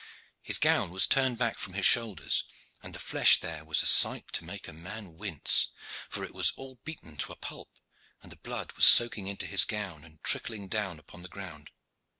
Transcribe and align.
His 0.41 0.57
gown 0.57 0.89
was 0.89 1.05
turned 1.05 1.37
back 1.37 1.59
from 1.59 1.73
his 1.75 1.85
shoulders, 1.85 2.43
and 2.81 2.95
the 2.95 2.97
flesh 2.97 3.39
there 3.39 3.63
was 3.63 3.83
a 3.83 3.85
sight 3.85 4.33
to 4.33 4.43
make 4.43 4.67
a 4.67 4.73
man 4.73 5.15
wince, 5.15 5.67
for 6.09 6.23
it 6.23 6.33
was 6.33 6.53
all 6.55 6.79
beaten 6.83 7.17
to 7.17 7.31
a 7.31 7.35
pulp, 7.35 7.77
and 8.23 8.31
the 8.31 8.35
blood 8.37 8.71
was 8.71 8.85
soaking 8.85 9.27
into 9.27 9.45
his 9.45 9.63
gown 9.63 10.03
and 10.03 10.23
trickling 10.23 10.67
down 10.67 10.97
upon 10.97 11.21
the 11.21 11.27
ground. 11.29 11.69